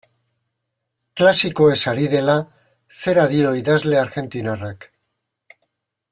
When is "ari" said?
1.91-2.07